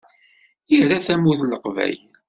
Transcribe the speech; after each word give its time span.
Ira 0.77 0.97
Tamurt 1.05 1.41
n 1.45 1.49
Leqbayel. 1.53 2.01